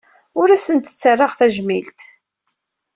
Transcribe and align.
Ur 0.39 0.47
asent-ttarraɣ 0.51 1.31
tajmilt. 1.37 1.99